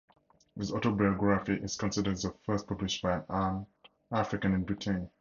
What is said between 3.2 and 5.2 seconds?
an African in Britain.